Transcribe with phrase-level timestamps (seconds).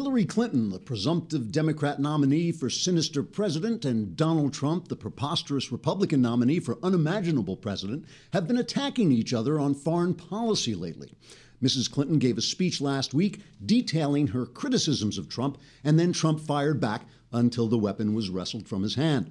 [0.00, 6.22] Hillary Clinton, the presumptive Democrat nominee for sinister president, and Donald Trump, the preposterous Republican
[6.22, 11.12] nominee for unimaginable president, have been attacking each other on foreign policy lately.
[11.62, 11.90] Mrs.
[11.90, 16.80] Clinton gave a speech last week detailing her criticisms of Trump, and then Trump fired
[16.80, 19.30] back until the weapon was wrestled from his hand.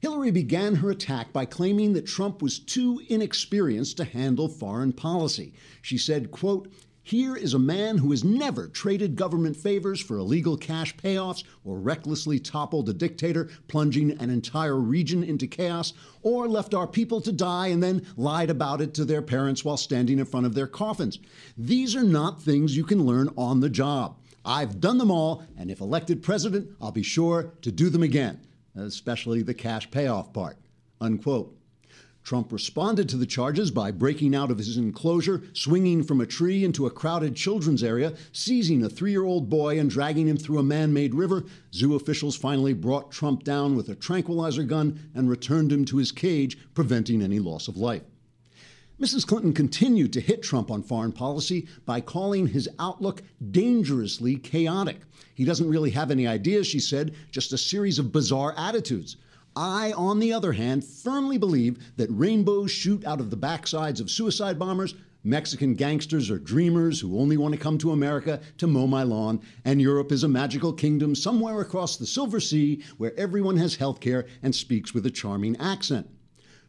[0.00, 5.54] Hillary began her attack by claiming that Trump was too inexperienced to handle foreign policy.
[5.80, 6.70] She said, quote,
[7.06, 11.78] here is a man who has never traded government favors for illegal cash payoffs or
[11.78, 15.92] recklessly toppled a dictator, plunging an entire region into chaos,
[16.22, 19.76] or left our people to die and then lied about it to their parents while
[19.76, 21.20] standing in front of their coffins.
[21.56, 24.18] These are not things you can learn on the job.
[24.44, 28.40] I've done them all, and if elected president, I'll be sure to do them again,
[28.74, 30.58] especially the cash payoff part.
[31.00, 31.55] Unquote.
[32.26, 36.64] Trump responded to the charges by breaking out of his enclosure, swinging from a tree
[36.64, 40.58] into a crowded children's area, seizing a three year old boy and dragging him through
[40.58, 41.44] a man made river.
[41.72, 46.10] Zoo officials finally brought Trump down with a tranquilizer gun and returned him to his
[46.10, 48.02] cage, preventing any loss of life.
[49.00, 49.24] Mrs.
[49.24, 53.22] Clinton continued to hit Trump on foreign policy by calling his outlook
[53.52, 54.98] dangerously chaotic.
[55.36, 59.16] He doesn't really have any ideas, she said, just a series of bizarre attitudes.
[59.56, 64.10] I, on the other hand, firmly believe that rainbows shoot out of the backsides of
[64.10, 64.94] suicide bombers.
[65.24, 69.40] Mexican gangsters are dreamers who only want to come to America to mow my lawn,
[69.64, 73.98] and Europe is a magical kingdom somewhere across the Silver Sea where everyone has health
[73.98, 76.08] care and speaks with a charming accent.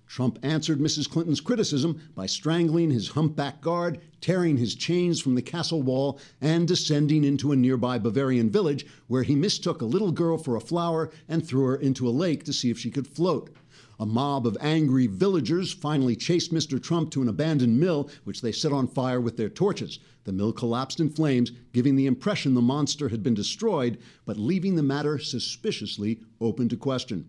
[0.07, 1.09] Trump answered Mrs.
[1.09, 6.67] Clinton's criticism by strangling his humpback guard, tearing his chains from the castle wall, and
[6.67, 11.11] descending into a nearby Bavarian village where he mistook a little girl for a flower
[11.27, 13.53] and threw her into a lake to see if she could float.
[13.99, 16.81] A mob of angry villagers finally chased Mr.
[16.81, 19.99] Trump to an abandoned mill, which they set on fire with their torches.
[20.23, 24.75] The mill collapsed in flames, giving the impression the monster had been destroyed, but leaving
[24.75, 27.27] the matter suspiciously open to question.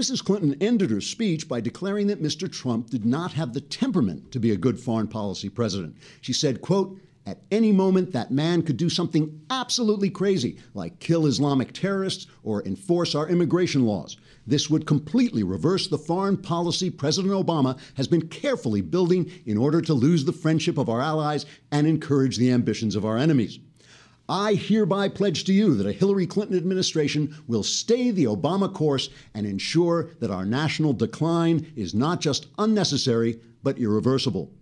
[0.00, 0.24] Mrs.
[0.24, 2.50] Clinton ended her speech by declaring that Mr.
[2.50, 5.94] Trump did not have the temperament to be a good foreign policy president.
[6.22, 11.26] She said, quote, at any moment, that man could do something absolutely crazy, like kill
[11.26, 14.16] Islamic terrorists or enforce our immigration laws.
[14.46, 19.82] This would completely reverse the foreign policy President Obama has been carefully building in order
[19.82, 23.58] to lose the friendship of our allies and encourage the ambitions of our enemies.
[24.30, 29.10] I hereby pledge to you that a Hillary Clinton administration will stay the Obama course
[29.34, 34.52] and ensure that our national decline is not just unnecessary, but irreversible.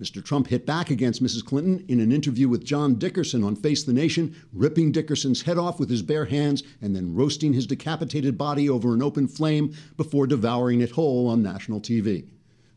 [0.00, 0.24] Mr.
[0.24, 1.44] Trump hit back against Mrs.
[1.44, 5.78] Clinton in an interview with John Dickerson on Face the Nation, ripping Dickerson's head off
[5.78, 10.26] with his bare hands and then roasting his decapitated body over an open flame before
[10.26, 12.26] devouring it whole on national TV.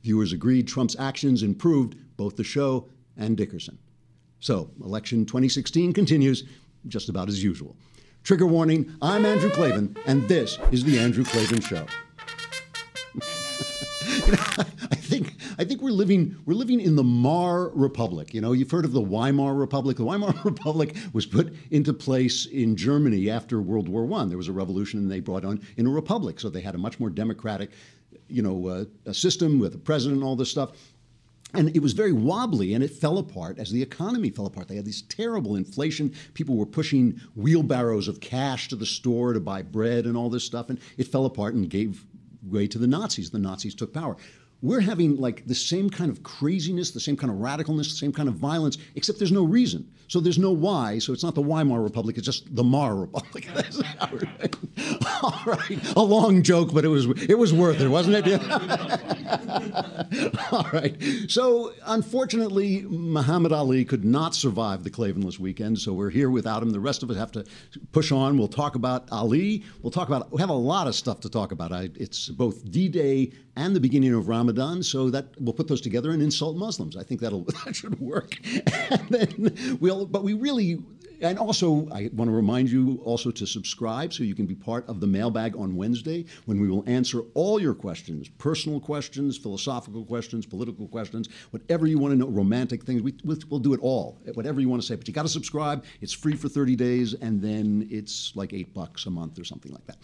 [0.04, 3.78] Viewers agreed Trump's actions improved both the show and Dickerson.
[4.40, 6.44] So, election 2016 continues
[6.88, 7.76] just about as usual.
[8.24, 11.88] Trigger warning I'm Andrew Klavan, and this is The Andrew Klavan Show.
[13.16, 13.22] you
[14.32, 14.38] know,
[14.92, 18.32] I think I think we're living we're living in the Mar Republic.
[18.36, 19.98] You know, you've heard of the Weimar Republic.
[19.98, 24.30] The Weimar Republic was put into place in Germany after World War One.
[24.30, 26.80] There was a revolution, and they brought on in a republic, so they had a
[26.80, 27.72] much more democratic,
[28.28, 30.74] you know, uh, system with a president and all this stuff
[31.54, 34.68] and it was very wobbly and it fell apart as the economy fell apart.
[34.68, 36.14] They had this terrible inflation.
[36.34, 40.44] People were pushing wheelbarrows of cash to the store to buy bread and all this
[40.44, 42.06] stuff, and it fell apart and gave
[42.44, 43.30] way to the Nazis.
[43.30, 44.18] The Nazis took power
[44.62, 48.12] we're having like the same kind of craziness, the same kind of radicalness, the same
[48.12, 49.88] kind of violence, except there's no reason.
[50.08, 51.00] So there's no why.
[51.00, 53.48] So it's not the Weimar Republic, it's just the Mar Republic.
[55.22, 55.96] All right.
[55.96, 58.42] A long joke, but it was it was worth it, wasn't it?
[60.52, 60.96] All right.
[61.28, 66.72] So unfortunately, Muhammad Ali could not survive the Klavanless weekend, so we're here without him.
[66.72, 67.46] The rest of us have to
[67.92, 68.38] push on.
[68.38, 69.64] We'll talk about Ali.
[69.82, 71.72] We'll talk about we have a lot of stuff to talk about.
[71.72, 74.84] I, it's both D-Day and the beginning of Ramadan.
[74.84, 76.96] So that we'll put those together and insult Muslims.
[76.96, 78.38] I think that'll that should work.
[78.92, 80.80] and then we'll, but we really.
[81.22, 84.88] And also, I want to remind you also to subscribe so you can be part
[84.88, 90.06] of the mailbag on Wednesday when we will answer all your questions personal questions, philosophical
[90.06, 93.02] questions, political questions, whatever you want to know, romantic things.
[93.02, 94.96] We, we'll do it all, whatever you want to say.
[94.96, 95.86] But you got to subscribe.
[96.02, 99.72] It's free for 30 days, and then it's like eight bucks a month or something
[99.72, 99.98] like that.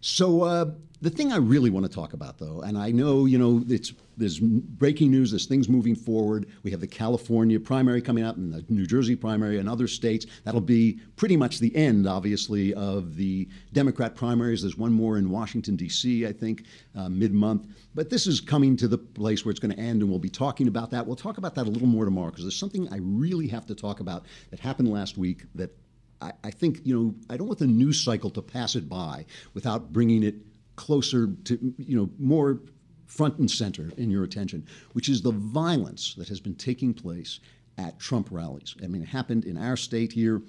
[0.00, 3.38] So uh, the thing I really want to talk about, though, and I know you
[3.38, 6.46] know it's there's breaking news, there's things moving forward.
[6.64, 10.26] We have the California primary coming up, and the New Jersey primary, and other states.
[10.44, 14.62] That'll be pretty much the end, obviously, of the Democrat primaries.
[14.62, 16.26] There's one more in Washington D.C.
[16.26, 16.64] I think
[16.96, 20.10] uh, mid-month, but this is coming to the place where it's going to end, and
[20.10, 21.06] we'll be talking about that.
[21.06, 23.74] We'll talk about that a little more tomorrow because there's something I really have to
[23.74, 25.76] talk about that happened last week that
[26.20, 29.24] I, I think, you know, I don't want the news cycle to pass it by
[29.54, 30.36] without bringing it
[30.76, 32.60] closer to, you know, more
[33.06, 37.40] front and center in your attention, which is the violence that has been taking place
[37.78, 38.74] at Trump rallies.
[38.82, 40.42] I mean, it happened in our state here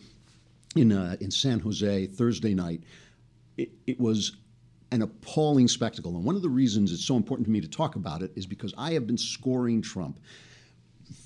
[0.75, 2.83] in, uh, in San Jose Thursday night.
[3.57, 4.37] It, it was
[4.91, 6.15] an appalling spectacle.
[6.15, 8.45] And one of the reasons it's so important to me to talk about it is
[8.45, 10.19] because I have been scoring Trump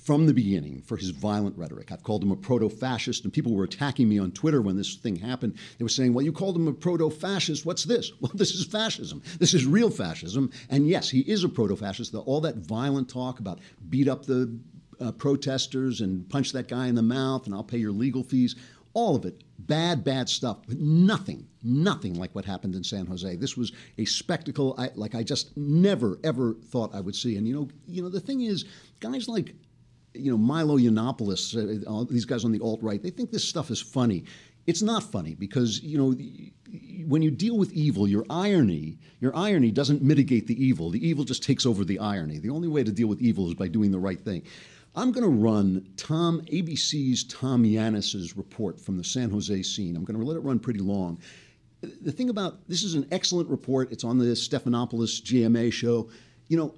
[0.04, 1.90] from the beginning for his violent rhetoric.
[1.90, 4.96] I've called him a proto fascist, and people were attacking me on Twitter when this
[4.96, 5.56] thing happened.
[5.78, 7.64] They were saying, Well, you called him a proto fascist.
[7.66, 8.12] What's this?
[8.24, 9.22] Well, this is fascism.
[9.38, 10.50] This is real fascism.
[10.70, 12.14] And yes, he is a proto fascist.
[12.14, 13.60] All that violent talk about
[13.90, 14.58] beat up the
[14.98, 18.56] uh, protesters and punch that guy in the mouth, and I'll pay your legal fees.
[18.94, 23.36] All of it, bad, bad stuff, but nothing, nothing like what happened in San Jose.
[23.36, 27.36] This was a spectacle I, like I just never, ever thought I would see.
[27.36, 28.64] And you know, you know, the thing is,
[29.00, 29.54] guys like
[30.14, 33.70] you know, Milo Yiannopoulos, uh, these guys on the alt right, they think this stuff
[33.70, 34.24] is funny.
[34.66, 36.14] It's not funny because you know
[37.06, 40.90] when you deal with evil, your irony, your irony doesn't mitigate the evil.
[40.90, 42.38] The evil just takes over the irony.
[42.38, 44.42] The only way to deal with evil is by doing the right thing.
[44.96, 49.96] I'm going to run Tom ABC's Tom Llamas's report from the San Jose scene.
[49.96, 51.18] I'm going to let it run pretty long.
[51.80, 53.92] The thing about this is an excellent report.
[53.92, 56.08] It's on the Stephanopoulos GMA show.
[56.48, 56.74] You know,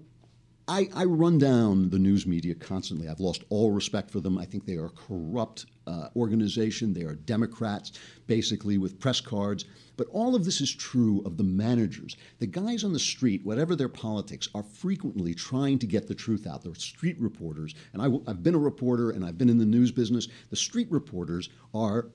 [0.68, 3.08] I, I, run down the news media constantly.
[3.08, 4.36] I've lost all respect for them.
[4.36, 6.92] I think they are a corrupt uh, organization.
[6.92, 7.92] They are Democrats,
[8.26, 9.64] basically, with press cards.
[9.96, 12.16] But all of this is true of the managers.
[12.40, 16.48] The guys on the street, whatever their politics, are frequently trying to get the truth
[16.48, 16.64] out.
[16.64, 17.74] They're street reporters.
[17.92, 20.26] And I, I've been a reporter and I've been in the news business.
[20.50, 22.08] The street reporters are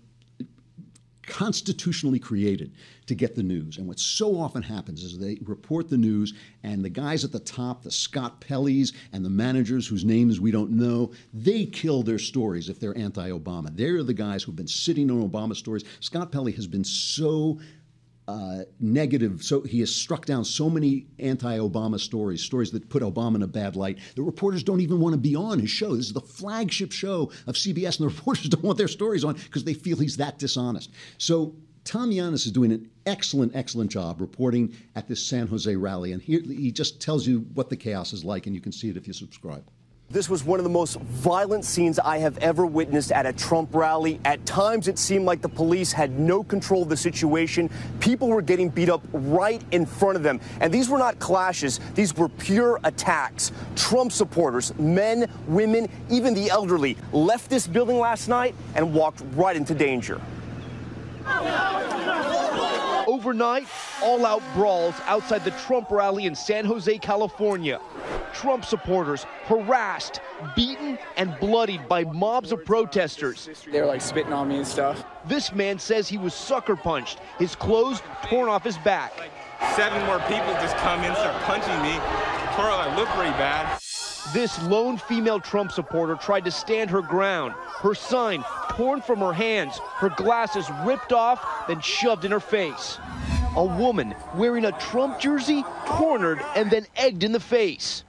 [1.32, 2.74] constitutionally created
[3.06, 3.78] to get the news.
[3.78, 6.34] And what so often happens is they report the news,
[6.64, 10.52] and the guys at the top, the Scott Pelley's and the managers whose names we
[10.52, 13.74] don't know, they kill their stories if they're anti Obama.
[13.74, 15.86] They're the guys who've been sitting on Obama stories.
[16.02, 17.62] Scott Pelley has been so
[18.32, 19.44] uh, negative.
[19.44, 23.48] So he has struck down so many anti-Obama stories, stories that put Obama in a
[23.48, 24.00] bad light.
[24.16, 25.96] The reporters don't even want to be on his show.
[25.96, 29.34] This is the flagship show of CBS, and the reporters don't want their stories on
[29.34, 30.92] because they feel he's that dishonest.
[31.18, 36.14] So Tom Llamas is doing an excellent, excellent job reporting at this San Jose rally,
[36.14, 38.90] and here he just tells you what the chaos is like, and you can see
[38.90, 39.66] it if you subscribe.
[40.12, 43.74] This was one of the most violent scenes I have ever witnessed at a Trump
[43.74, 44.20] rally.
[44.26, 47.70] At times, it seemed like the police had no control of the situation.
[48.02, 50.42] People were getting beat up right in front of them.
[50.60, 53.54] And these were not clashes, these were pure attacks.
[53.78, 59.56] Trump supporters, men, women, even the elderly, left this building last night and walked right
[59.56, 60.20] into danger.
[63.12, 63.68] Overnight,
[64.02, 67.82] all out brawls outside the Trump rally in San Jose, California.
[68.34, 70.22] Trump supporters harassed,
[70.56, 73.50] beaten, and bloodied by mobs of protesters.
[73.70, 75.04] They were like spitting on me and stuff.
[75.26, 79.12] This man says he was sucker punched, his clothes torn off his back.
[79.76, 81.92] Seven more people just come in, start punching me.
[82.56, 83.81] Tore, I look pretty bad.
[84.34, 87.54] This lone female Trump supporter tried to stand her ground.
[87.82, 93.00] Her sign torn from her hands, her glasses ripped off, then shoved in her face.
[93.58, 98.06] A woman wearing a Trump jersey cornered and then egged in the face.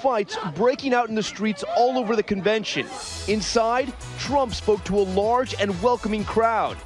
[0.00, 2.86] Fights breaking out in the streets all over the convention.
[3.28, 6.78] Inside, Trump spoke to a large and welcoming crowd.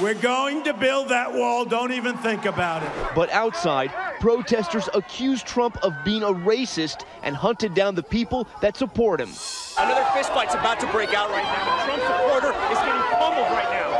[0.00, 1.64] We're going to build that wall.
[1.64, 3.14] Don't even think about it.
[3.16, 3.90] But outside,
[4.20, 9.30] protesters accused Trump of being a racist and hunted down the people that support him.
[9.76, 11.82] Another fistfight's about to break out right now.
[11.82, 13.97] A Trump supporter is getting pummeled right now.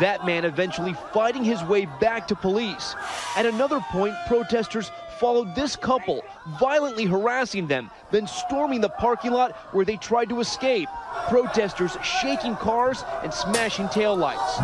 [0.00, 2.96] That man eventually fighting his way back to police.
[3.36, 6.22] At another point, protesters followed this couple,
[6.58, 10.88] violently harassing them, then storming the parking lot where they tried to escape.
[11.28, 14.58] Protesters shaking cars and smashing taillights.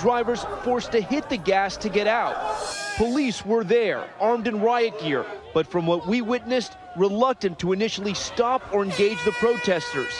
[0.00, 2.85] Drivers forced to hit the gas to get out.
[2.96, 8.14] Police were there, armed in riot gear, but from what we witnessed, reluctant to initially
[8.14, 10.14] stop or engage the protesters.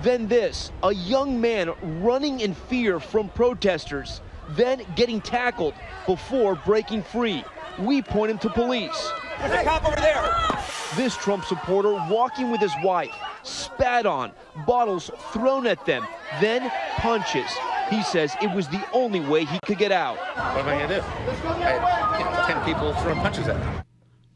[0.00, 5.74] Then this, a young man running in fear from protesters, then getting tackled
[6.06, 7.44] before breaking free.
[7.78, 9.12] We point him to police.
[9.40, 10.30] There's a cop over there.
[10.96, 14.32] This Trump supporter walking with his wife, spat on,
[14.66, 16.06] bottles thrown at them,
[16.40, 17.50] then punches.
[17.90, 20.16] He says it was the only way he could get out.
[20.16, 21.02] What am I going to do?
[21.02, 23.82] I had, you know, 10 people throwing punches at me.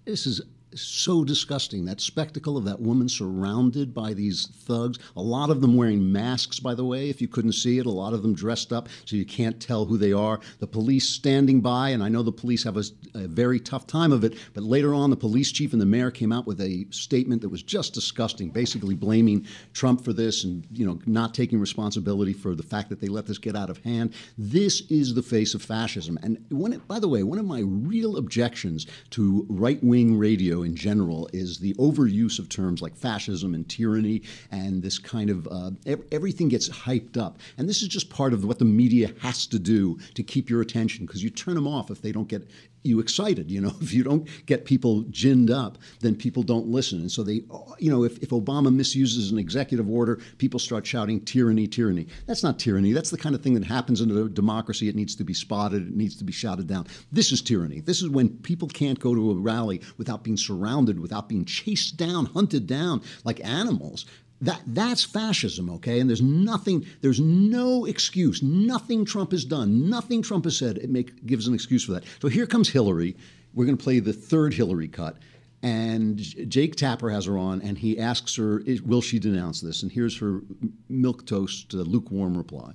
[0.04, 0.42] This is
[0.75, 1.84] so disgusting.
[1.84, 6.60] That spectacle of that woman surrounded by these thugs, a lot of them wearing masks,
[6.60, 9.16] by the way, if you couldn't see it, a lot of them dressed up so
[9.16, 10.40] you can't tell who they are.
[10.58, 12.84] The police standing by, and I know the police have a,
[13.14, 16.10] a very tough time of it, but later on, the police chief and the mayor
[16.10, 20.66] came out with a statement that was just disgusting, basically blaming Trump for this and,
[20.72, 23.78] you know, not taking responsibility for the fact that they let this get out of
[23.78, 24.14] hand.
[24.37, 26.18] This is the face of fascism.
[26.22, 30.18] And when it, by the way, one of my real objections to right wing
[30.62, 35.49] in general is the overuse of terms like fascism and tyranny and this kind of
[35.50, 35.71] uh,
[36.12, 37.38] everything gets hyped up.
[37.57, 40.61] And this is just part of what the media has to do to keep your
[40.61, 42.49] attention because you turn them off if they don't get
[42.82, 43.50] you excited.
[43.50, 47.00] You know, if you don't get people ginned up, then people don't listen.
[47.00, 47.42] And so they,
[47.78, 52.06] you know, if, if Obama misuses an executive order, people start shouting tyranny, tyranny.
[52.26, 52.92] That's not tyranny.
[52.92, 54.88] That's the kind of thing that happens in a democracy.
[54.88, 55.88] It needs to be spotted.
[55.88, 56.87] It needs to be shouted down.
[57.12, 57.80] This is tyranny.
[57.80, 61.97] This is when people can't go to a rally without being surrounded, without being chased
[61.97, 64.06] down, hunted down like animals.
[64.40, 65.99] That that's fascism, okay?
[65.99, 70.78] And there's nothing, there's no excuse, nothing Trump has done, nothing Trump has said.
[70.78, 72.04] It make, gives an excuse for that.
[72.23, 73.16] So here comes Hillary.
[73.54, 75.16] We're going to play the third Hillary cut,
[75.62, 76.18] and
[76.49, 80.16] Jake Tapper has her on, and he asks her, "Will she denounce this?" And here's
[80.18, 80.40] her
[80.88, 82.75] milk toast, uh, lukewarm reply.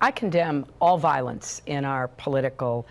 [0.00, 2.86] I condemn all violence in our political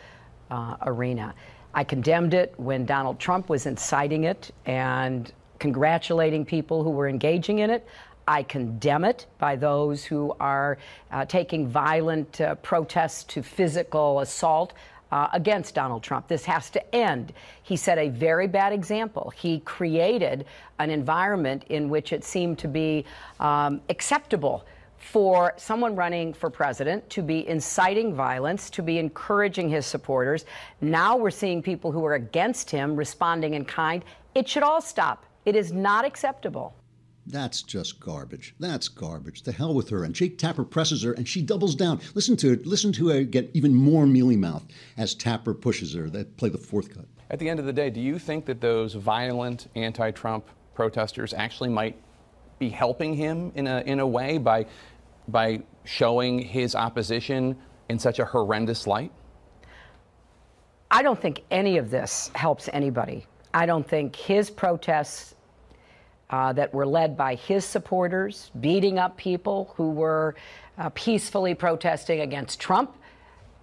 [0.52, 1.34] uh, arena.
[1.74, 7.60] I condemned it when Donald Trump was inciting it, and congratulating people who were engaging
[7.60, 7.88] in it.
[8.28, 10.78] I condemn it by those who are
[11.12, 14.74] uh, taking violent uh, protests to physical assault
[15.12, 16.28] uh, against Donald Trump.
[16.28, 17.34] This has to end.
[17.64, 19.34] He set a very bad example.
[19.36, 20.46] He created
[20.78, 23.06] an environment in which it seemed to be
[23.40, 24.66] um, acceptable
[25.00, 30.46] for someone running for president to be inciting violence, to be encouraging his supporters.
[30.82, 34.04] Now we're seeing people who are against him responding in kind.
[34.36, 35.26] It should all stop.
[35.46, 36.76] It is not acceptable.
[37.28, 38.56] That's just garbage.
[38.60, 39.44] That's garbage.
[39.44, 40.04] The hell with her.
[40.04, 42.02] And Jake Tapper presses her, and she doubles down.
[42.16, 42.66] Listen to it.
[42.66, 46.10] Listen to her get even more mealy mouthed as Tapper pushes her.
[46.10, 47.06] They play the fourth cut.
[47.30, 51.70] At the end of the day, do you think that those violent anti-Trump protesters actually
[51.70, 52.02] might
[52.58, 54.66] be helping him in a in a way by
[55.28, 57.56] by showing his opposition
[57.90, 59.12] in such a horrendous light?
[60.90, 63.28] I don't think any of this helps anybody.
[63.54, 65.36] I don't think his protests
[66.30, 70.36] uh, that were led by his supporters, beating up people who were
[70.78, 72.96] uh, peacefully protesting against Trump,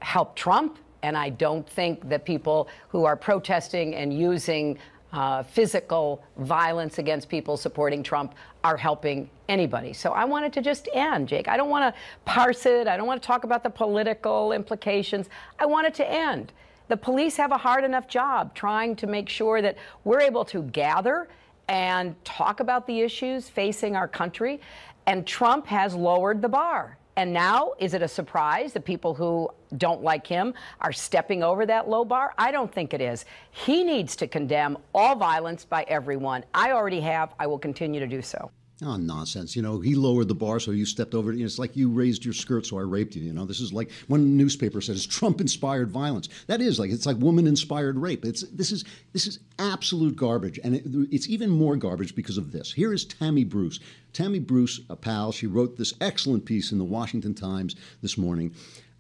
[0.01, 0.79] helped Trump.
[1.03, 4.79] And I don't think that people who are protesting and using
[5.13, 9.93] uh, physical violence against people supporting Trump are helping anybody.
[9.93, 11.47] So I want it to just end, Jake.
[11.47, 12.89] I don't want to parse it.
[12.89, 15.29] I don't want to talk about the political implications.
[15.61, 16.53] I want it to end.
[16.89, 20.63] The police have a hard enough job trying to make sure that we're able to
[20.63, 21.29] gather
[21.69, 24.61] and talk about the issues facing our country.
[25.07, 26.97] And Trump has lowered the bar.
[27.17, 30.53] And now, is it a surprise that people who don't like him
[30.83, 32.35] are stepping over that low bar?
[32.37, 33.25] I don't think it is.
[33.51, 36.45] He needs to condemn all violence by everyone.
[36.53, 37.35] I already have.
[37.41, 38.51] I will continue to do so.
[38.85, 39.57] Oh, nonsense.
[39.57, 41.37] You know, he lowered the bar, so you stepped over it.
[41.37, 43.23] You know, it's like you raised your skirt, so I raped you.
[43.23, 46.29] You know, this is like one newspaper says Trump inspired violence.
[46.47, 48.27] That is like, it's like woman inspired rape.
[48.27, 50.61] It's, this, is, this is absolute garbage.
[50.63, 52.71] And it, it's even more garbage because of this.
[52.71, 53.81] Here is Tammy Bruce.
[54.13, 58.55] Tammy Bruce, a pal, she wrote this excellent piece in the Washington Times this morning.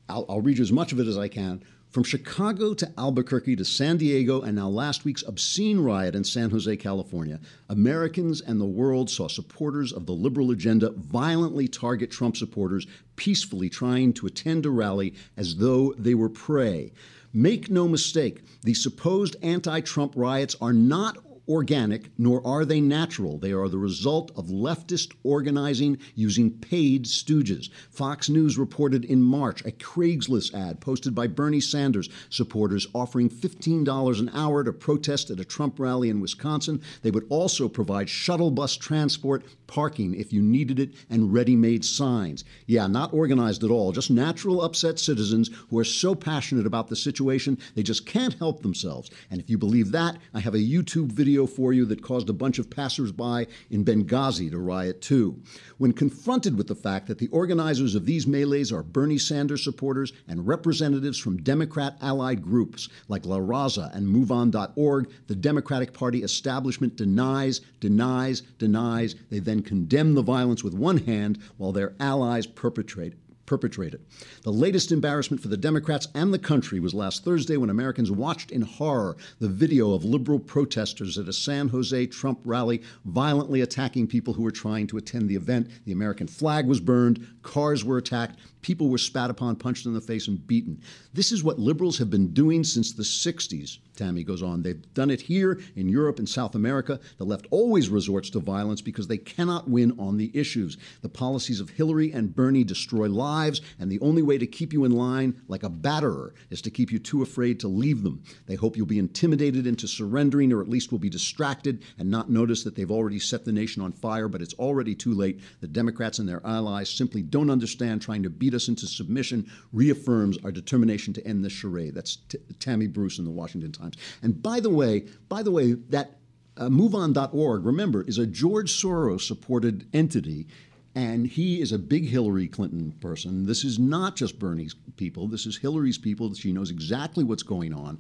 [0.09, 1.62] I'll, I'll read you as much of it as I can.
[1.90, 6.50] From Chicago to Albuquerque to San Diego, and now last week's obscene riot in San
[6.50, 7.40] Jose, California,
[7.71, 13.71] Americans and the world saw supporters of the liberal agenda violently target Trump supporters peacefully
[13.71, 16.93] trying to attend a rally as though they were prey.
[17.33, 21.16] Make no mistake, the supposed anti Trump riots are not
[21.49, 23.38] organic, nor are they natural.
[23.38, 27.71] They are the result of leftist organizing using paid stooges.
[27.91, 34.21] Fox News reported in March a Craigslist ad posted by Bernie Sanders supporters offering $15
[34.21, 36.81] an hour to protest at a Trump rally in Wisconsin.
[37.03, 41.85] They would also provide shuttle bus transport, parking if you needed it, and ready made
[41.85, 42.45] signs.
[42.67, 46.97] Yeah, not organized at all, just natural upset citizens who are so passionate about the
[46.97, 49.11] situation they just can't help themselves.
[49.31, 52.31] And if you believe that, I have a YouTube video video for you that caused
[52.31, 55.38] a bunch of passersby in Benghazi to riot too.
[55.76, 60.14] When confronted with the fact that the organizers of these melees are Bernie Sanders supporters
[60.26, 66.97] and representatives from Democrat allied groups like La Raza and MoveOn.org, the Democratic Party establishment
[66.97, 69.14] denies, denies, denies.
[69.28, 73.12] They then condemn the violence with one hand while their allies perpetrate
[73.47, 74.00] perpetrate it.
[74.43, 78.50] The latest embarrassment for the Democrats and the country was last Thursday when Americans watched
[78.50, 84.07] in horror the video of liberal protesters at a San Jose Trump rally violently attacking
[84.07, 85.71] people who were trying to attend the event.
[85.85, 90.00] The American flag was burned, cars were attacked, people were spat upon, punched in the
[90.00, 90.82] face, and beaten.
[91.14, 94.62] This is what liberals have been doing since the 60s, Tammy goes on.
[94.62, 96.99] They've done it here in Europe and South America.
[97.18, 100.78] The left always resorts to violence because they cannot win on the issues.
[101.00, 104.85] The policies of Hillary and Bernie destroy lives, and the only way to keep you
[104.85, 108.25] in line, like a batterer, is to keep you too afraid to leave them.
[108.46, 112.30] They hope you'll be intimidated into surrendering, or at least will be distracted and not
[112.30, 115.38] notice that they've already set the nation on fire, but it's already too late.
[115.61, 120.39] The Democrats and their allies simply don't understand trying to beat us into submission reaffirms
[120.43, 121.95] our determination to end this charade.
[121.95, 123.95] That's T- Tammy Bruce in the Washington Times.
[124.23, 126.19] And by the way, by the way, that
[126.57, 130.49] uh, MoveOn.org, remember, is a George Soros supported entity.
[130.95, 133.45] And he is a big Hillary Clinton person.
[133.45, 135.29] This is not just Bernie's people.
[135.29, 136.33] This is Hillary's people.
[136.33, 137.99] She knows exactly what's going on.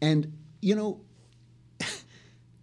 [0.00, 1.02] And, you know,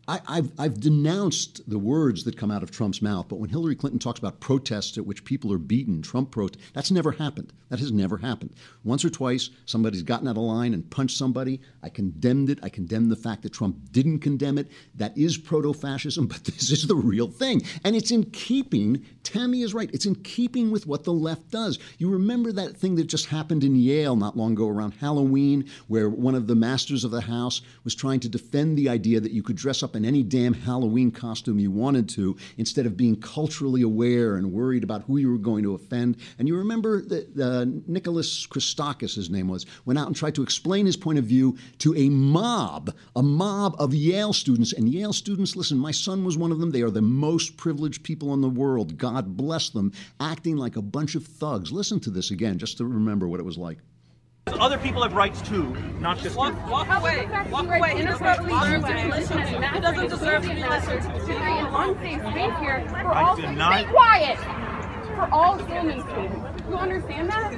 [0.07, 3.75] I, have I've denounced the words that come out of Trump's mouth, but when Hillary
[3.75, 7.53] Clinton talks about protests at which people are beaten, Trump protest, that's never happened.
[7.69, 8.53] That has never happened.
[8.83, 11.61] Once or twice, somebody's gotten out of line and punched somebody.
[11.81, 12.59] I condemned it.
[12.61, 14.69] I condemned the fact that Trump didn't condemn it.
[14.95, 17.61] That is proto fascism, but this is the real thing.
[17.85, 21.79] And it's in keeping, Tammy is right, it's in keeping with what the left does.
[21.97, 26.09] You remember that thing that just happened in Yale not long ago around Halloween, where
[26.09, 29.43] one of the masters of the house was trying to defend the idea that you
[29.43, 33.81] could dress up in any damn Halloween costume you wanted to instead of being culturally
[33.81, 36.17] aware and worried about who you were going to offend.
[36.39, 40.43] And you remember that uh, Nicholas Christakis, his name was, went out and tried to
[40.43, 44.73] explain his point of view to a mob, a mob of Yale students.
[44.73, 46.71] And Yale students, listen, my son was one of them.
[46.71, 48.97] They are the most privileged people in the world.
[48.97, 51.71] God bless them, acting like a bunch of thugs.
[51.71, 53.77] Listen to this again, just to remember what it was like.
[54.47, 56.71] Other people have rights too, not just walk, you.
[56.71, 57.27] walk away.
[57.51, 57.95] Walk away.
[57.95, 59.67] He doesn't deserve to be listened to.
[59.69, 61.35] He doesn't deserve to be listened to.
[61.37, 63.35] An unsafe space here for I all.
[63.35, 64.37] deny- Be quiet.
[65.15, 66.69] For all Silliman students.
[66.69, 67.53] You understand that?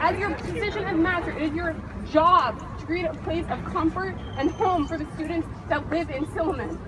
[0.00, 1.74] As your position as master, it is your
[2.10, 6.24] job to create a place of comfort and home for the students that live in
[6.26, 6.78] Silliman.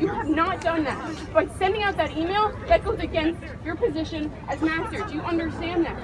[0.00, 1.32] You have not done that.
[1.34, 5.04] By sending out that email, that goes against your position as master.
[5.06, 5.96] Do you understand that?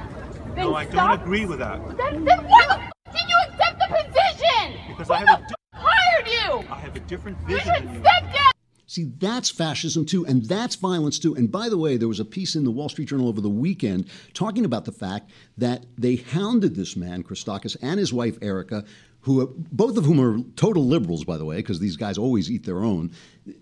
[0.54, 1.80] Then No, I don't stop- agree with that.
[1.96, 4.78] Then, then why the f- did you accept the position?
[4.88, 6.68] Because Who I have the a di- hired you?
[6.70, 8.00] I have a different You vision should than you.
[8.00, 8.52] step down.
[8.86, 11.34] See, that's fascism too, and that's violence too.
[11.34, 13.48] And by the way, there was a piece in the Wall Street Journal over the
[13.48, 18.84] weekend talking about the fact that they hounded this man, Christakis, and his wife, Erika,
[19.22, 22.64] who both of whom are total liberals, by the way, because these guys always eat
[22.64, 23.10] their own.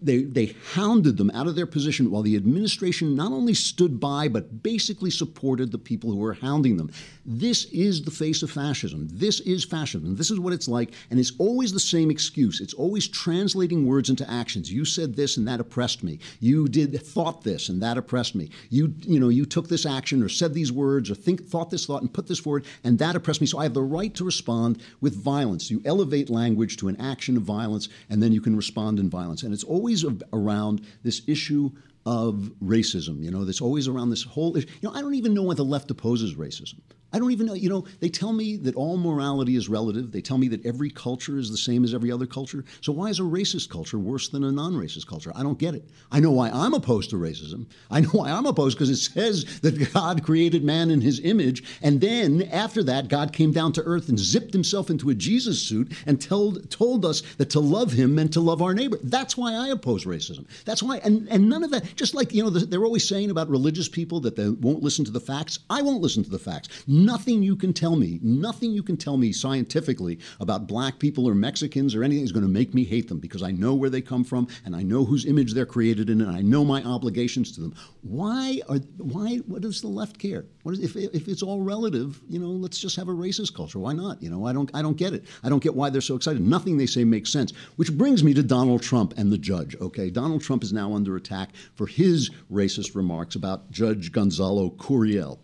[0.02, 4.28] They, they hounded them out of their position while the administration not only stood by,
[4.28, 6.90] but basically supported the people who were hounding them.
[7.24, 9.08] This is the face of fascism.
[9.10, 10.16] This is fascism.
[10.16, 10.92] This is what it's like.
[11.10, 12.60] And it's always the same excuse.
[12.60, 14.70] It's always translating words into actions.
[14.70, 16.18] You said this and that oppressed me.
[16.40, 18.50] You did thought this and that oppressed me.
[18.68, 21.86] You, you know, you took this action or said these words or think thought this
[21.86, 23.46] thought and put this forward and that oppressed me.
[23.46, 25.49] So I have the right to respond with violence.
[25.70, 29.42] You elevate language to an action of violence and then you can respond in violence.
[29.42, 31.70] And it's always around this issue
[32.06, 33.22] of racism.
[33.22, 34.56] You know, that's always around this whole.
[34.56, 34.68] issue.
[34.80, 36.80] You know, I don't even know why the left opposes racism.
[37.12, 37.54] I don't even know.
[37.54, 40.12] You know, they tell me that all morality is relative.
[40.12, 42.64] They tell me that every culture is the same as every other culture.
[42.80, 45.32] So why is a racist culture worse than a non-racist culture?
[45.34, 45.88] I don't get it.
[46.12, 47.66] I know why I'm opposed to racism.
[47.90, 51.64] I know why I'm opposed because it says that God created man in His image,
[51.82, 55.60] and then after that, God came down to earth and zipped Himself into a Jesus
[55.60, 58.98] suit and told told us that to love Him meant to love our neighbor.
[59.02, 60.46] That's why I oppose racism.
[60.64, 61.96] That's why, and and none of that.
[61.96, 65.10] Just like you know, they're always saying about religious people that they won't listen to
[65.10, 65.58] the facts.
[65.68, 66.68] I won't listen to the facts.
[67.00, 71.34] Nothing you can tell me, nothing you can tell me scientifically about black people or
[71.34, 74.02] Mexicans or anything is going to make me hate them because I know where they
[74.02, 77.52] come from and I know whose image they're created in and I know my obligations
[77.52, 77.74] to them.
[78.02, 80.44] Why are why what does the left care?
[80.62, 83.78] What is, if if it's all relative, you know, let's just have a racist culture.
[83.78, 84.22] Why not?
[84.22, 85.24] You know, I don't I don't get it.
[85.42, 86.42] I don't get why they're so excited.
[86.42, 87.52] Nothing they say makes sense.
[87.76, 89.74] Which brings me to Donald Trump and the judge.
[89.80, 95.38] Okay, Donald Trump is now under attack for his racist remarks about Judge Gonzalo Curiel.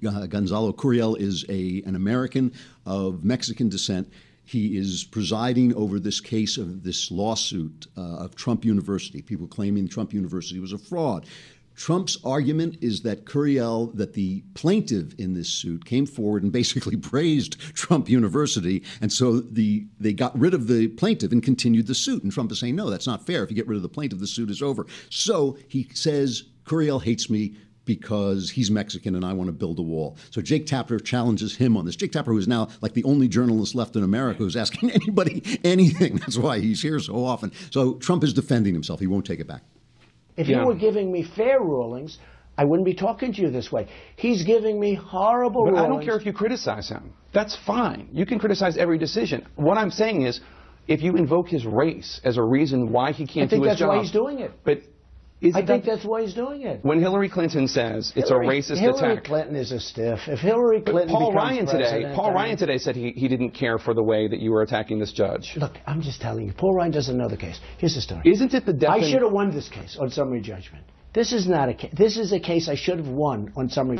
[0.00, 2.52] Gonzalo Curiel is a, an American
[2.86, 4.10] of Mexican descent.
[4.44, 9.88] He is presiding over this case of this lawsuit uh, of Trump University, people claiming
[9.88, 11.26] Trump University was a fraud.
[11.76, 16.96] Trump's argument is that Curiel, that the plaintiff in this suit, came forward and basically
[17.12, 21.94] praised Trump University, and so the they got rid of the plaintiff and continued the
[21.94, 22.22] suit.
[22.22, 23.42] And Trump is saying, no, that's not fair.
[23.42, 24.86] If you get rid of the plaintiff, the suit is over.
[25.10, 29.82] So he says Curiel hates me because he's Mexican and I want to build a
[29.82, 30.16] wall.
[30.30, 31.96] So Jake Tapper challenges him on this.
[31.96, 36.16] Jake Tapper, who's now like the only journalist left in America who's asking anybody anything.
[36.16, 37.52] That's why he's here so often.
[37.70, 39.00] So Trump is defending himself.
[39.00, 39.62] He won't take it back.
[40.36, 40.60] If yeah.
[40.60, 42.18] you were giving me fair rulings,
[42.56, 43.88] I wouldn't be talking to you this way.
[44.16, 45.84] He's giving me horrible but rulings.
[45.84, 47.12] I don't care if you criticize him.
[47.32, 48.08] That's fine.
[48.12, 49.46] You can criticize every decision.
[49.56, 50.40] What I'm saying is,
[50.86, 53.66] if you invoke his race as a reason why he can't do his job, I
[53.66, 54.52] think that's why he's doing it.
[54.64, 54.82] But
[55.52, 56.84] I think that's why he's doing it.
[56.84, 59.00] When Hillary Clinton says it's Hillary, a racist Hillary attack.
[59.00, 60.20] Hillary Clinton is a stiff.
[60.28, 63.78] If Hillary Clinton but Paul Ryan today, Paul Ryan today said he, he didn't care
[63.78, 65.54] for the way that you were attacking this judge.
[65.56, 67.60] Look, I'm just telling you, Paul Ryan doesn't know the case.
[67.78, 68.22] Here's the story.
[68.24, 70.84] Isn't it the defin- I should have won this case on summary judgment.
[71.12, 71.92] This is not a case.
[71.96, 73.98] This is a case I should have won on summary.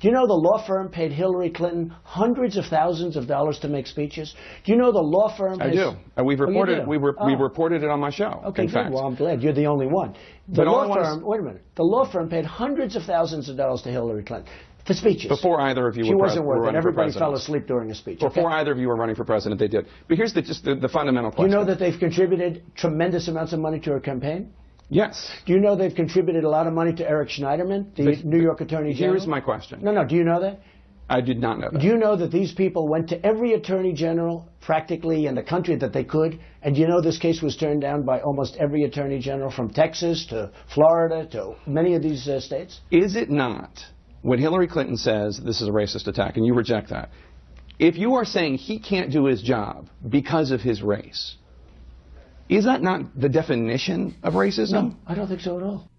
[0.00, 3.68] Do you know the law firm paid Hillary Clinton hundreds of thousands of dollars to
[3.68, 4.34] make speeches?
[4.64, 5.60] Do you know the law firm?
[5.60, 5.92] I do.
[6.16, 6.80] And we've oh, reported.
[6.80, 7.26] Oh, we, re- oh.
[7.26, 8.42] we reported it on my show.
[8.46, 8.72] Okay, good.
[8.72, 8.92] Fact.
[8.92, 10.14] Well, I'm glad you're the only one.
[10.48, 11.22] The but law firm.
[11.24, 11.64] Wait a minute.
[11.74, 14.52] The law firm paid hundreds of thousands of dollars to Hillary Clinton
[14.86, 15.28] for speeches.
[15.28, 16.76] Before either of you were running for president, she were wasn't were it.
[16.76, 18.20] Everybody fell asleep during a speech.
[18.20, 18.60] Before okay?
[18.60, 19.86] either of you were running for president, they did.
[20.08, 21.50] But here's the, just the, the fundamental question.
[21.50, 24.52] You know that they've contributed tremendous amounts of money to her campaign?
[24.88, 25.30] Yes.
[25.46, 28.60] Do you know they've contributed a lot of money to Eric Schneiderman, the, New York
[28.60, 29.18] Attorney General?
[29.18, 29.80] Here's my question.
[29.82, 30.04] No, no.
[30.04, 30.60] Do you know that?
[31.10, 31.80] I did not know that.
[31.80, 35.74] Do you know that these people went to every attorney general practically in the country
[35.76, 36.38] that they could?
[36.62, 39.70] And do you know this case was turned down by almost every attorney general from
[39.70, 42.80] Texas to Florida to many of these uh, states?
[42.90, 43.70] Is it not
[44.20, 47.10] when Hillary Clinton says this is a racist attack and you reject that?
[47.78, 51.36] If you are saying he can't do his job because of his race,
[52.48, 54.72] is that not the definition of racism?
[54.90, 55.90] No, I don't think so at all.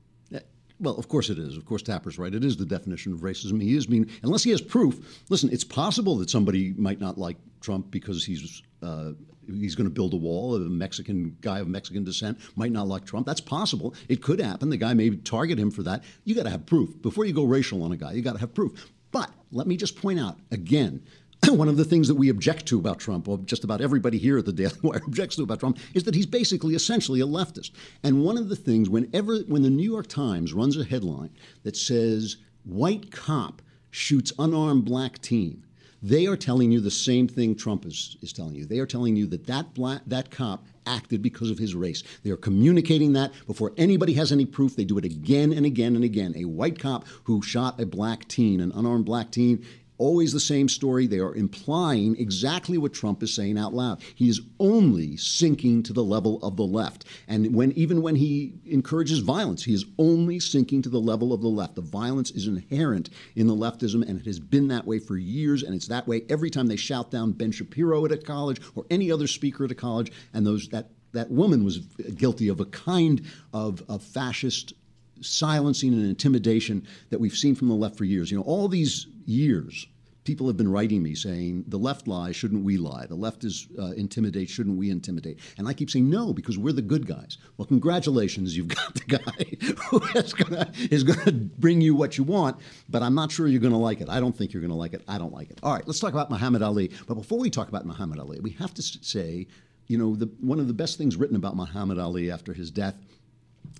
[0.81, 1.57] Well, of course it is.
[1.57, 2.33] Of course, Tapper's right.
[2.33, 3.61] It is the definition of racism.
[3.61, 5.23] He is mean, unless he has proof.
[5.29, 9.11] Listen, it's possible that somebody might not like Trump because he's uh,
[9.45, 10.55] he's going to build a wall.
[10.55, 13.25] A Mexican guy of Mexican descent might not like Trump.
[13.25, 13.93] That's possible.
[14.07, 14.69] It could happen.
[14.69, 16.03] The guy may target him for that.
[16.23, 18.13] You got to have proof before you go racial on a guy.
[18.13, 18.89] You got to have proof.
[19.11, 21.03] But let me just point out again
[21.49, 24.37] one of the things that we object to about Trump, or just about everybody here
[24.37, 27.71] at the Daily Wire objects to about Trump, is that he's basically essentially a leftist.
[28.03, 31.31] And one of the things, whenever when the New York Times runs a headline
[31.63, 35.63] that says white cop shoots unarmed black teen,
[36.01, 38.65] they are telling you the same thing Trump is, is telling you.
[38.65, 42.03] They are telling you that that black, that cop acted because of his race.
[42.23, 44.75] They are communicating that before anybody has any proof.
[44.75, 46.33] They do it again and again and again.
[46.37, 49.65] A white cop who shot a black teen, an unarmed black teen,
[49.99, 51.05] always the same story.
[51.05, 54.01] They are implying exactly what Trump is saying out loud.
[54.15, 57.05] He is only sinking to the level of the left.
[57.27, 61.41] And when even when he encourages violence, he is only sinking to the level of
[61.41, 61.75] the left.
[61.75, 65.61] The violence is inherent in the leftism, and it has been that way for years,
[65.61, 68.85] and it's that way every time they shout down Ben Shapiro at a college or
[68.89, 72.65] any other speaker at a college, and those that that woman was guilty of a
[72.65, 73.21] kind
[73.53, 74.73] of, of fascist
[75.21, 78.31] silencing and intimidation that we've seen from the left for years.
[78.31, 79.87] You know, all these years,
[80.29, 83.05] people have been writing me saying the left lies, shouldn't we lie?
[83.07, 85.39] The left is uh, intimidate, shouldn't we intimidate?
[85.57, 87.39] And I keep saying no because we're the good guys.
[87.57, 92.23] Well, congratulations, you've got the guy who is gonna is gonna bring you what you
[92.23, 92.57] want,
[92.89, 94.09] but I'm not sure you're gonna like it.
[94.09, 95.01] I don't think you're gonna like it.
[95.07, 95.59] I don't like it.
[95.63, 96.91] All right, let's talk about Muhammad Ali.
[97.07, 99.47] But before we talk about Muhammad Ali, we have to say,
[99.87, 102.95] you know, the, one of the best things written about Muhammad Ali after his death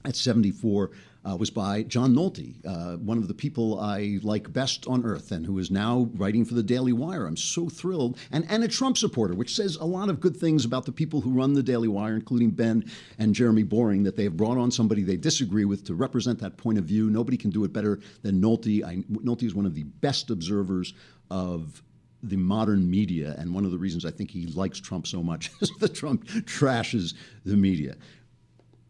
[0.06, 0.92] at 74
[1.26, 5.32] uh, was by John Nolte, uh, one of the people I like best on earth,
[5.32, 7.26] and who is now writing for the Daily Wire.
[7.26, 10.64] I'm so thrilled, and and a Trump supporter, which says a lot of good things
[10.64, 12.86] about the people who run the Daily Wire, including Ben
[13.18, 16.58] and Jeremy Boring, that they have brought on somebody they disagree with to represent that
[16.58, 17.10] point of view.
[17.10, 18.84] Nobody can do it better than Nolte.
[18.84, 20.94] I, Nolte is one of the best observers
[21.30, 21.84] of
[22.24, 25.52] the modern media, and one of the reasons I think he likes Trump so much
[25.62, 27.14] is that Trump trashes
[27.46, 27.96] the media.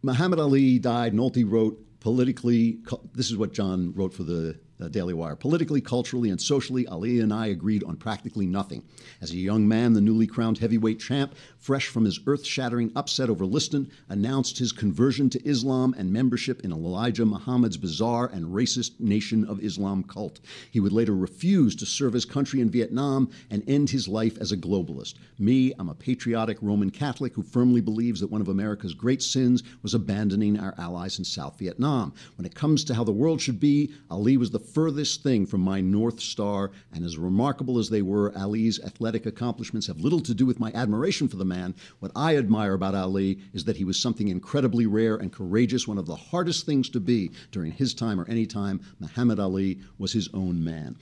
[0.01, 1.13] Muhammad Ali died.
[1.13, 2.79] Nolte wrote politically,
[3.13, 5.35] this is what John wrote for the uh, Daily Wire.
[5.35, 8.83] Politically, culturally, and socially, Ali and I agreed on practically nothing.
[9.21, 13.29] As a young man, the newly crowned heavyweight champ, fresh from his earth shattering upset
[13.29, 18.99] over Liston, announced his conversion to Islam and membership in Elijah Muhammad's bizarre and racist
[18.99, 20.39] Nation of Islam cult.
[20.71, 24.51] He would later refuse to serve his country in Vietnam and end his life as
[24.51, 25.15] a globalist.
[25.37, 29.63] Me, I'm a patriotic Roman Catholic who firmly believes that one of America's great sins
[29.83, 32.13] was abandoning our allies in South Vietnam.
[32.37, 35.61] When it comes to how the world should be, Ali was the furthest thing from
[35.61, 40.33] my North Star, and as remarkable as they were, Ali's athletic accomplishments have little to
[40.33, 41.75] do with my admiration for the man.
[41.99, 45.97] What I admire about Ali is that he was something incredibly rare and courageous, one
[45.97, 48.81] of the hardest things to be during his time or any time.
[48.99, 50.97] Muhammad Ali was his own man.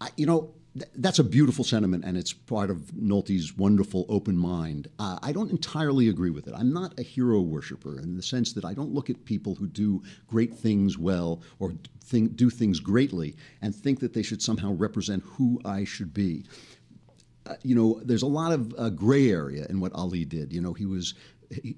[0.00, 0.54] I, you know,
[0.96, 4.88] that's a beautiful sentiment, and it's part of Nolte's wonderful open mind.
[4.98, 6.54] Uh, I don't entirely agree with it.
[6.56, 9.66] I'm not a hero worshiper in the sense that I don't look at people who
[9.66, 14.72] do great things well or think, do things greatly and think that they should somehow
[14.74, 16.44] represent who I should be.
[17.46, 20.52] Uh, you know, there's a lot of uh, gray area in what Ali did.
[20.52, 21.14] You know, he was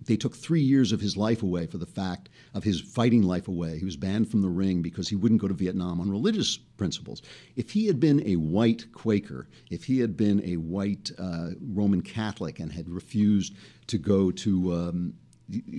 [0.04, 3.48] they took three years of his life away for the fact of his fighting life
[3.48, 3.78] away.
[3.78, 7.22] He was banned from the ring because he wouldn't go to Vietnam on religious principles.
[7.56, 12.02] If he had been a white Quaker, if he had been a white uh, Roman
[12.02, 13.56] Catholic and had refused
[13.86, 15.14] to go to um,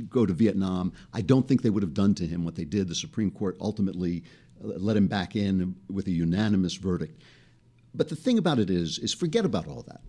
[0.10, 2.88] go to Vietnam, I don't think they would have done to him what they did.
[2.88, 4.24] The Supreme Court ultimately
[4.64, 7.22] uh, let him back in with a unanimous verdict.
[7.94, 10.02] But the thing about it is, is forget about all that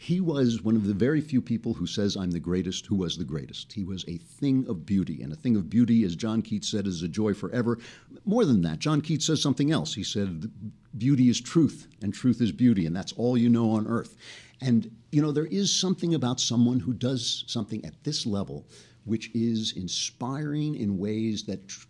[0.00, 3.18] he was one of the very few people who says, I'm the greatest, who was
[3.18, 3.70] the greatest.
[3.70, 5.20] He was a thing of beauty.
[5.20, 7.78] And a thing of beauty, as John Keats said, is a joy forever.
[8.24, 9.92] More than that, John Keats says something else.
[9.92, 10.50] He said,
[10.96, 14.16] Beauty is truth, and truth is beauty, and that's all you know on earth.
[14.62, 18.66] And, you know, there is something about someone who does something at this level
[19.04, 21.86] which is inspiring in ways that tr-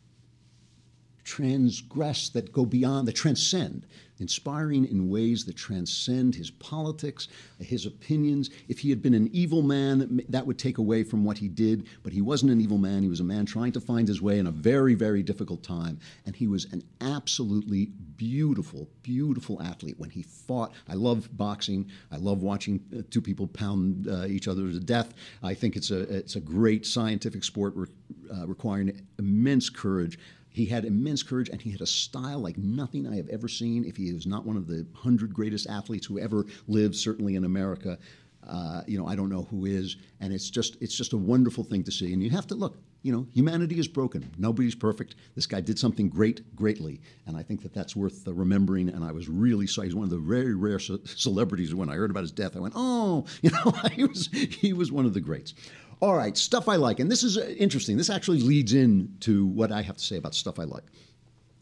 [1.23, 3.87] transgress, that go beyond, that transcend
[4.21, 7.29] inspiring in ways that transcend his politics,
[7.59, 8.51] his opinions.
[8.69, 11.87] If he had been an evil man, that would take away from what he did,
[12.03, 13.03] but he wasn't an evil man.
[13.03, 15.99] He was a man trying to find his way in a very, very difficult time.
[16.27, 20.73] And he was an absolutely beautiful, beautiful athlete when he fought.
[20.89, 21.91] I love boxing.
[22.13, 25.15] I love watching two people pound uh, each other to death.
[25.43, 27.87] I think it's a, it's a great scientific sport re-
[28.33, 30.19] uh, requiring immense courage.
[30.51, 33.85] He had immense courage and he had a style like nothing I have ever seen.
[33.85, 37.45] If he was not one of the hundred greatest athletes who ever lived, certainly in
[37.45, 37.99] America,
[38.47, 39.97] uh, you know, I don't know who is.
[40.21, 42.13] And it's just it's just a wonderful thing to see.
[42.13, 42.79] And you have to look.
[43.03, 44.31] You know, humanity is broken.
[44.37, 45.15] Nobody's perfect.
[45.35, 48.91] This guy did something great, greatly, and I think that that's worth remembering.
[48.91, 49.87] And I was really sorry.
[49.87, 51.75] He's one of the very rare ce- celebrities.
[51.75, 54.93] When I heard about his death, I went, "Oh, you know, he was he was
[54.93, 55.55] one of the greats."
[56.01, 56.99] All right, stuff I like.
[56.99, 57.97] And this is uh, interesting.
[57.97, 60.85] This actually leads in to what I have to say about stuff I like.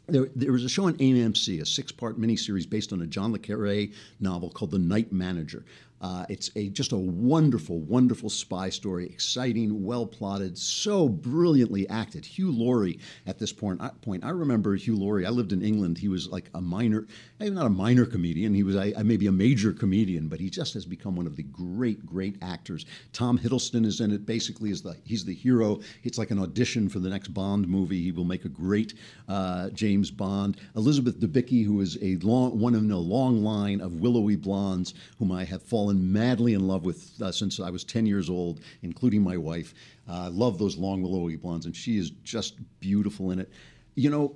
[0.07, 3.33] There, there was a show on AMC, a six part miniseries based on a John
[3.33, 3.89] Le Carre
[4.21, 5.65] novel called The Night Manager.
[6.01, 12.25] Uh, it's a just a wonderful, wonderful spy story, exciting, well plotted, so brilliantly acted.
[12.25, 15.27] Hugh Laurie at this point, I, point, I remember Hugh Laurie.
[15.27, 15.99] I lived in England.
[15.99, 17.07] He was like a minor,
[17.41, 18.55] not a minor comedian.
[18.55, 21.37] He was I, I maybe a major comedian, but he just has become one of
[21.37, 22.87] the great, great actors.
[23.13, 24.25] Tom Hiddleston is in it.
[24.25, 25.81] Basically, is the he's the hero.
[26.05, 28.03] It's like an audition for the next Bond movie.
[28.03, 28.95] He will make a great
[29.29, 30.59] uh, James Bond.
[30.77, 35.33] Elizabeth Debicki, who is a long one in a long line of willowy blondes, whom
[35.33, 38.61] I have fallen fallen madly in love with uh, since I was 10 years old,
[38.83, 39.73] including my wife.
[40.09, 43.51] Uh, I love those long willowy blondes, and she is just beautiful in it.
[43.95, 44.35] You know,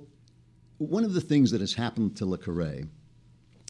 [0.79, 2.87] one of the things that has happened to Le Carre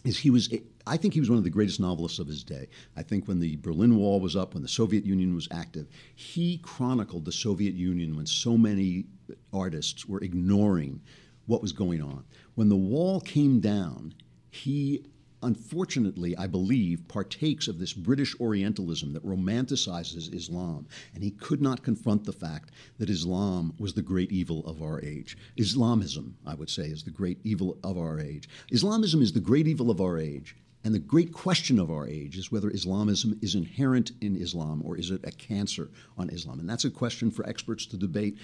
[0.05, 0.53] is he was
[0.85, 2.67] I think he was one of the greatest novelists of his day.
[2.97, 6.57] I think when the Berlin Wall was up, when the Soviet Union was active, he
[6.57, 9.05] chronicled the Soviet Union when so many
[9.53, 11.01] artists were ignoring
[11.45, 12.25] what was going on.
[12.55, 14.13] When the wall came down,
[14.51, 15.05] he
[15.43, 21.83] unfortunately, I believe, partakes of this British Orientalism that romanticizes Islam, and he could not
[21.83, 25.37] confront the fact that Islam was the great evil of our age.
[25.57, 28.49] Islamism, I would say, is the great evil of our age.
[28.71, 30.55] Islamism is the great evil of our age.
[30.85, 34.97] And the great question of our age is whether Islamism is inherent in Islam or
[34.97, 36.59] is it a cancer on Islam?
[36.59, 38.37] And that's a question for experts to debate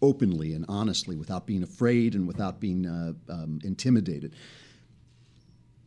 [0.00, 4.34] openly and honestly without being afraid and without being uh, um, intimidated.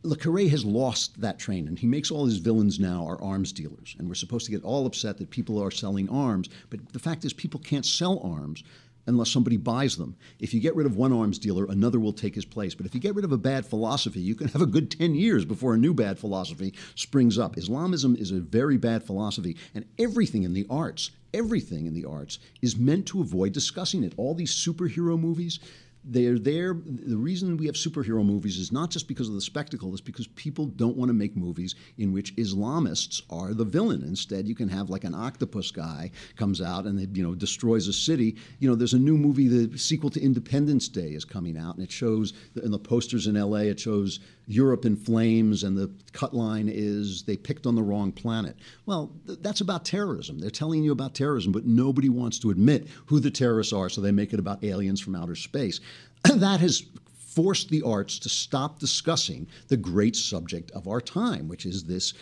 [0.04, 3.52] Le Carre has lost that train, and he makes all his villains now are arms
[3.52, 3.96] dealers.
[3.98, 7.24] And we're supposed to get all upset that people are selling arms, but the fact
[7.24, 8.62] is, people can't sell arms
[9.06, 10.16] unless somebody buys them.
[10.38, 12.74] If you get rid of one arms dealer, another will take his place.
[12.74, 15.14] But if you get rid of a bad philosophy, you can have a good 10
[15.14, 17.56] years before a new bad philosophy springs up.
[17.56, 22.38] Islamism is a very bad philosophy, and everything in the arts, everything in the arts
[22.60, 24.12] is meant to avoid discussing it.
[24.18, 25.60] All these superhero movies,
[26.04, 26.74] they're there.
[26.84, 30.26] The reason we have superhero movies is not just because of the spectacle, it's because
[30.28, 34.02] people don't want to make movies in which Islamists are the villain.
[34.02, 37.92] Instead, you can have like an octopus guy comes out and you know destroys a
[37.92, 38.36] city.
[38.58, 41.82] You know, there's a new movie, the sequel to Independence Day is coming out, and
[41.82, 43.68] it shows in the posters in L.A.
[43.68, 48.12] It shows Europe in flames, and the cut line is they picked on the wrong
[48.12, 48.56] planet.
[48.86, 50.38] Well, th- that's about terrorism.
[50.38, 54.00] They're telling you about terrorism, but nobody wants to admit who the terrorists are, so
[54.00, 55.80] they make it about aliens from outer space.
[56.34, 56.84] that has
[57.16, 62.14] forced the arts to stop discussing the great subject of our time, which is this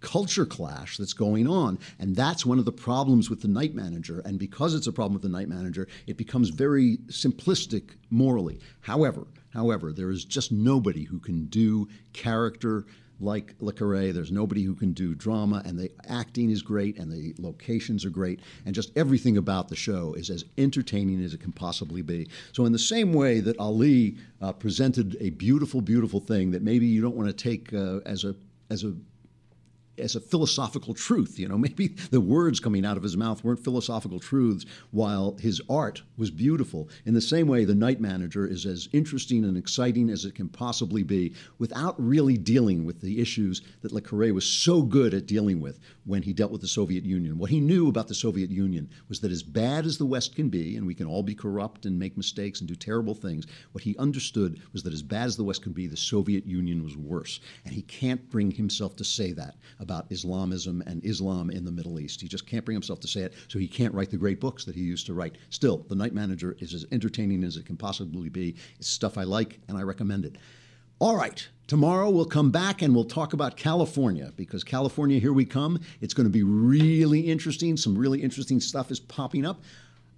[0.00, 1.78] culture clash that's going on.
[1.98, 4.20] And that's one of the problems with the night manager.
[4.24, 8.60] And because it's a problem with the night manager, it becomes very simplistic morally.
[8.80, 12.86] However, however, there is just nobody who can do character
[13.20, 14.12] like Le Carre.
[14.12, 18.10] There's nobody who can do drama, and the acting is great, and the locations are
[18.10, 22.28] great, and just everything about the show is as entertaining as it can possibly be.
[22.52, 26.86] So, in the same way that Ali uh, presented a beautiful, beautiful thing that maybe
[26.86, 28.34] you don't want to take uh, as a
[28.70, 28.94] as a
[30.00, 31.38] as a philosophical truth.
[31.38, 35.60] You know, maybe the words coming out of his mouth weren't philosophical truths, while his
[35.68, 36.88] art was beautiful.
[37.04, 40.48] In the same way, The Night Manager is as interesting and exciting as it can
[40.48, 45.26] possibly be, without really dealing with the issues that Le Carre was so good at
[45.26, 47.38] dealing with when he dealt with the Soviet Union.
[47.38, 50.48] What he knew about the Soviet Union was that as bad as the West can
[50.48, 53.84] be, and we can all be corrupt and make mistakes and do terrible things, what
[53.84, 56.96] he understood was that as bad as the West could be, the Soviet Union was
[56.96, 57.40] worse.
[57.64, 59.56] And he can't bring himself to say that
[59.90, 62.20] about Islamism and Islam in the Middle East.
[62.20, 64.64] He just can't bring himself to say it, so he can't write the great books
[64.64, 65.34] that he used to write.
[65.50, 68.54] Still, The Night Manager is as entertaining as it can possibly be.
[68.78, 70.36] It's stuff I like, and I recommend it.
[71.00, 71.44] All right.
[71.66, 75.80] Tomorrow we'll come back and we'll talk about California because California, here we come.
[76.00, 77.76] It's going to be really interesting.
[77.76, 79.60] Some really interesting stuff is popping up.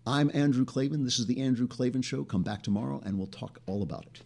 [0.06, 1.04] I'm Andrew Klavan.
[1.04, 2.24] This is The Andrew Klavan Show.
[2.24, 4.20] Come back tomorrow and we'll talk all about it.